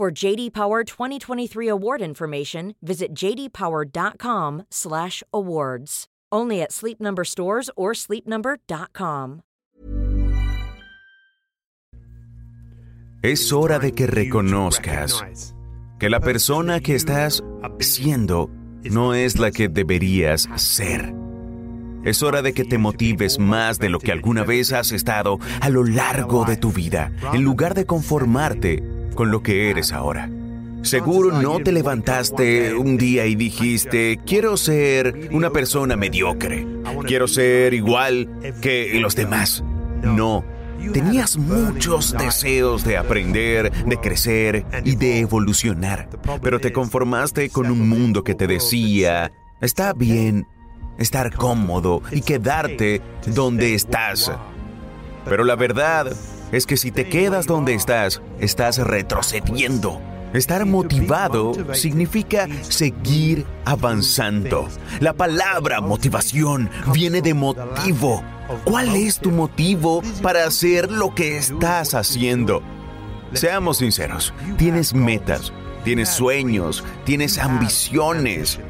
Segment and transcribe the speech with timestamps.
[0.00, 6.06] For JD Power 2023 award information, visit jdpower.com/awards.
[6.32, 9.42] Only at Sleep Number stores or sleepnumber.com.
[13.20, 15.22] Es hora de que reconozcas
[15.98, 17.44] que la persona que estás
[17.80, 18.48] siendo
[18.82, 21.12] no es la que deberías ser.
[22.02, 25.68] Es hora de que te motives más de lo que alguna vez has estado a
[25.68, 28.82] lo largo de tu vida, en lugar de conformarte
[29.14, 30.28] con lo que eres ahora.
[30.82, 36.66] Seguro no te levantaste un día y dijiste, quiero ser una persona mediocre,
[37.06, 38.28] quiero ser igual
[38.62, 39.62] que los demás.
[40.02, 40.42] No,
[40.92, 46.08] tenías muchos deseos de aprender, de crecer y de evolucionar,
[46.42, 49.30] pero te conformaste con un mundo que te decía,
[49.60, 50.46] está bien
[50.98, 54.32] estar cómodo y quedarte donde estás.
[55.26, 56.10] Pero la verdad
[56.52, 60.00] es que si te quedas donde estás, estás retrocediendo.
[60.32, 64.68] Estar motivado significa seguir avanzando.
[65.00, 68.22] La palabra motivación viene de motivo.
[68.64, 72.62] ¿Cuál es tu motivo para hacer lo que estás haciendo?
[73.32, 75.52] Seamos sinceros, tienes metas,
[75.84, 78.60] tienes sueños, tienes ambiciones.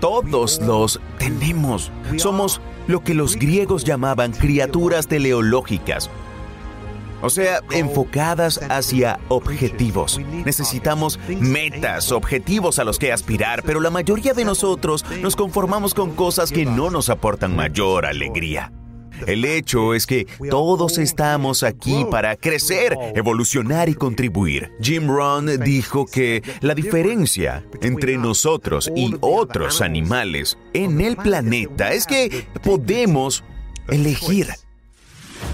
[0.00, 1.90] Todos los tenemos.
[2.16, 6.10] Somos lo que los griegos llamaban criaturas teleológicas
[7.22, 10.20] o sea, enfocadas hacia objetivos.
[10.44, 16.14] Necesitamos metas, objetivos a los que aspirar, pero la mayoría de nosotros nos conformamos con
[16.14, 18.72] cosas que no nos aportan mayor alegría.
[19.26, 24.70] El hecho es que todos estamos aquí para crecer, evolucionar y contribuir.
[24.80, 32.06] Jim Rohn dijo que la diferencia entre nosotros y otros animales en el planeta es
[32.06, 33.44] que podemos
[33.88, 34.48] elegir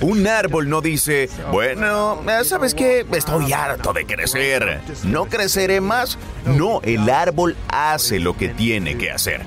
[0.00, 3.06] un árbol no dice, bueno, ¿sabes qué?
[3.12, 4.80] Estoy harto de crecer.
[5.04, 6.18] ¿No creceré más?
[6.44, 9.42] No, el árbol hace lo que tiene que hacer.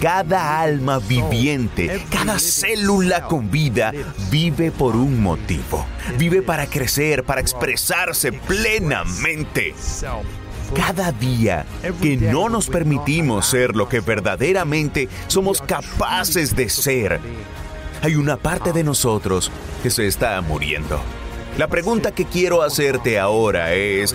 [0.00, 3.92] Cada alma viviente, cada célula con vida
[4.30, 5.86] vive por un motivo.
[6.18, 9.74] Vive para crecer, para expresarse plenamente.
[10.74, 11.64] Cada día
[12.02, 17.20] que no nos permitimos ser lo que verdaderamente somos capaces de ser,
[18.02, 19.50] hay una parte de nosotros
[19.82, 21.00] que se está muriendo.
[21.58, 24.14] La pregunta que quiero hacerte ahora es,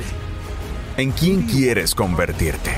[0.97, 2.72] ¿en quién quieres convertirte?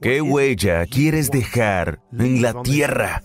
[0.00, 3.22] ¿Qué huella quieres dejar en la tierra?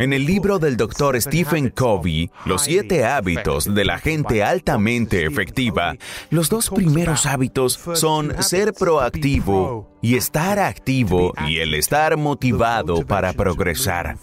[0.00, 5.96] En el libro del doctor Stephen Covey, Los siete hábitos de la gente altamente efectiva,
[6.30, 13.32] los dos primeros hábitos son ser proactivo y estar activo y el estar motivado para
[13.32, 14.18] progresar.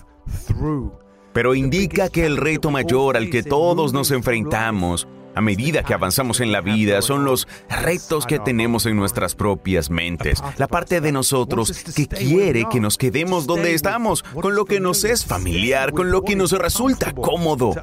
[1.33, 6.39] Pero indica que el reto mayor al que todos nos enfrentamos a medida que avanzamos
[6.39, 11.11] en la vida son los retos que tenemos en nuestras propias mentes, la parte de
[11.11, 16.11] nosotros que quiere que nos quedemos donde estamos, con lo que nos es familiar, con
[16.11, 17.73] lo que nos resulta cómodo.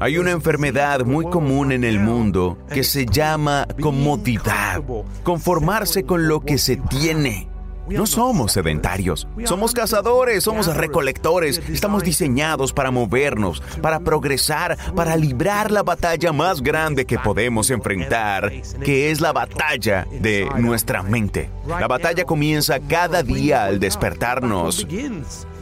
[0.00, 4.82] Hay una enfermedad muy común en el mundo que se llama comodidad,
[5.24, 7.48] conformarse con lo que se tiene.
[7.90, 15.70] No somos sedentarios, somos cazadores, somos recolectores, estamos diseñados para movernos, para progresar, para librar
[15.70, 18.52] la batalla más grande que podemos enfrentar,
[18.84, 21.50] que es la batalla de nuestra mente.
[21.66, 24.86] La batalla comienza cada día al despertarnos.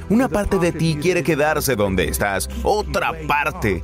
[0.08, 3.82] Una parte de ti quiere quedarse donde estás, otra parte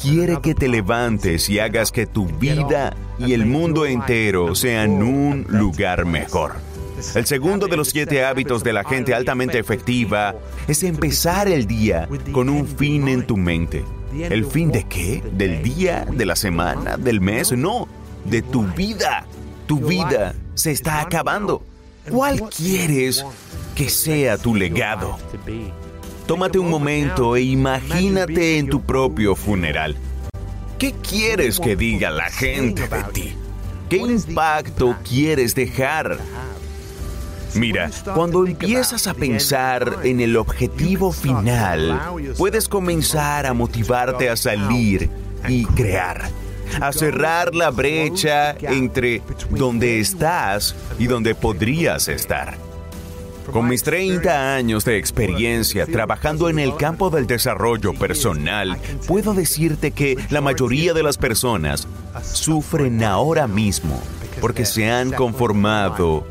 [0.00, 5.46] quiere que te levantes y hagas que tu vida y el mundo entero sean un
[5.48, 6.71] lugar mejor.
[7.14, 10.34] El segundo de los siete hábitos de la gente altamente efectiva
[10.68, 13.84] es empezar el día con un fin en tu mente.
[14.12, 15.22] ¿El fin de qué?
[15.32, 16.06] ¿Del día?
[16.10, 16.96] ¿De la semana?
[16.96, 17.52] ¿Del mes?
[17.52, 17.88] No,
[18.24, 19.26] de tu vida.
[19.66, 21.62] Tu vida se está acabando.
[22.10, 23.24] ¿Cuál quieres
[23.74, 25.18] que sea tu legado?
[26.26, 29.96] Tómate un momento e imagínate en tu propio funeral.
[30.78, 33.34] ¿Qué quieres que diga la gente de ti?
[33.88, 36.18] ¿Qué impacto quieres dejar?
[37.54, 42.00] Mira, cuando empiezas a pensar en el objetivo final,
[42.38, 45.10] puedes comenzar a motivarte a salir
[45.48, 46.22] y crear,
[46.80, 52.56] a cerrar la brecha entre donde estás y donde podrías estar.
[53.50, 59.90] Con mis 30 años de experiencia trabajando en el campo del desarrollo personal, puedo decirte
[59.90, 61.88] que la mayoría de las personas
[62.22, 64.00] sufren ahora mismo
[64.40, 66.26] porque se han conformado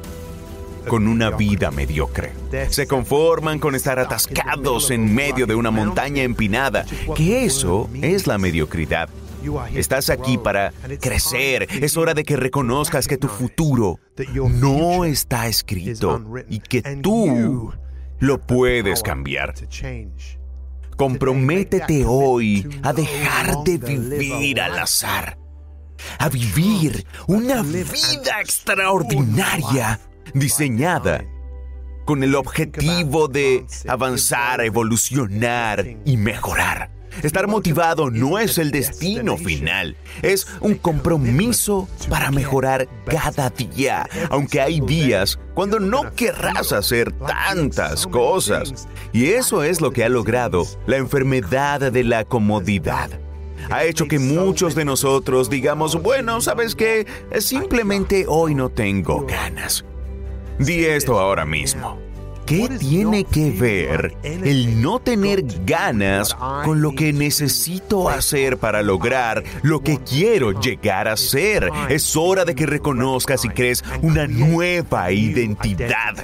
[0.88, 2.34] con una vida mediocre.
[2.70, 6.86] Se conforman con estar atascados en medio de una montaña empinada,
[7.16, 9.10] que eso es la mediocridad.
[9.74, 11.68] Estás aquí para crecer.
[11.82, 14.00] Es hora de que reconozcas que tu futuro
[14.36, 17.74] no está escrito y que tú
[18.20, 19.54] lo puedes cambiar.
[20.96, 25.38] Comprométete hoy a dejar de vivir al azar,
[26.20, 30.00] a vivir una vida extraordinaria
[30.34, 31.26] diseñada
[32.06, 36.90] con el objetivo de avanzar, evolucionar y mejorar.
[37.24, 44.62] Estar motivado no es el destino final, es un compromiso para mejorar cada día, aunque
[44.62, 48.88] hay días cuando no querrás hacer tantas cosas.
[49.12, 53.10] Y eso es lo que ha logrado la enfermedad de la comodidad.
[53.70, 57.06] Ha hecho que muchos de nosotros digamos, bueno, ¿sabes qué?
[57.40, 59.86] Simplemente hoy no tengo ganas.
[60.62, 62.00] Di esto ahora mismo.
[62.46, 69.44] ¿Qué tiene que ver el no tener ganas con lo que necesito hacer para lograr
[69.64, 71.70] lo que quiero llegar a ser?
[71.90, 76.16] Es hora de que reconozcas y crees una nueva identidad.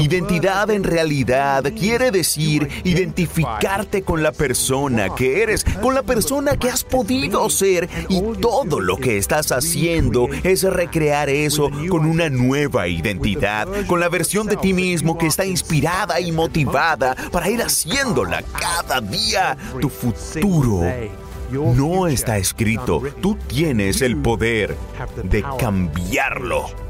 [0.00, 6.70] Identidad en realidad quiere decir identificarte con la persona que eres, con la persona que
[6.70, 12.88] has podido ser y todo lo que estás haciendo es recrear eso con una nueva
[12.88, 18.42] identidad, con la versión de ti mismo que está inspirada y motivada para ir haciéndola
[18.58, 19.56] cada día.
[19.80, 20.82] Tu futuro
[21.50, 24.76] no está escrito, tú tienes el poder
[25.24, 26.89] de cambiarlo.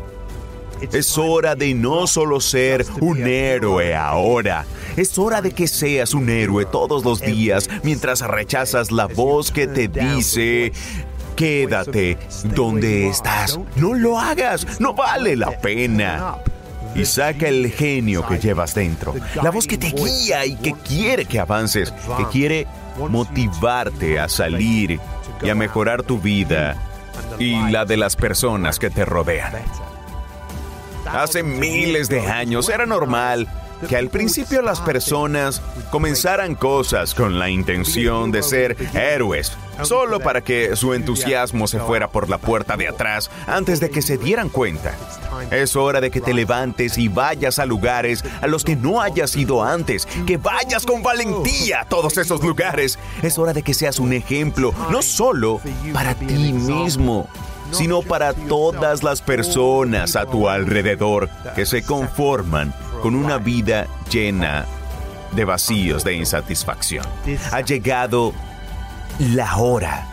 [0.93, 4.65] Es hora de no solo ser un héroe ahora.
[4.97, 9.67] Es hora de que seas un héroe todos los días mientras rechazas la voz que
[9.67, 10.73] te dice,
[11.37, 13.59] quédate donde estás.
[13.77, 16.37] No lo hagas, no vale la pena.
[16.94, 19.15] Y saca el genio que llevas dentro.
[19.43, 22.67] La voz que te guía y que quiere que avances, que quiere
[22.99, 24.99] motivarte a salir
[25.43, 26.76] y a mejorar tu vida
[27.38, 29.53] y la de las personas que te rodean.
[31.12, 33.49] Hace miles de años era normal
[33.89, 39.53] que al principio las personas comenzaran cosas con la intención de ser héroes,
[39.83, 44.03] solo para que su entusiasmo se fuera por la puerta de atrás antes de que
[44.03, 44.95] se dieran cuenta.
[45.51, 49.35] Es hora de que te levantes y vayas a lugares a los que no hayas
[49.37, 52.99] ido antes, que vayas con valentía a todos esos lugares.
[53.23, 55.61] Es hora de que seas un ejemplo, no solo
[55.93, 57.29] para ti mismo,
[57.73, 64.67] sino para todas las personas a tu alrededor que se conforman con una vida llena
[65.33, 67.05] de vacíos de insatisfacción.
[67.53, 68.33] Ha llegado
[69.19, 70.07] la hora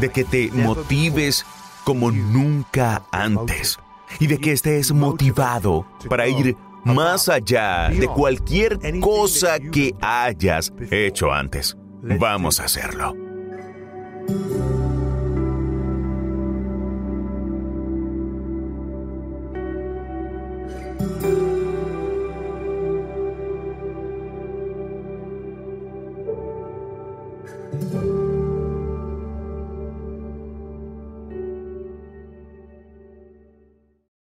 [0.00, 1.44] de que te motives
[1.84, 3.78] como nunca antes
[4.18, 11.32] y de que estés motivado para ir más allá de cualquier cosa que hayas hecho
[11.32, 11.76] antes.
[12.02, 13.14] Vamos a hacerlo.